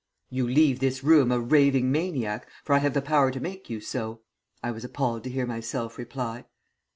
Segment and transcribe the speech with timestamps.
[0.31, 3.79] "'You leave this room a raving maniac, for I have the power to make you
[3.79, 4.21] so,'
[4.63, 6.45] I was appalled to hear myself reply."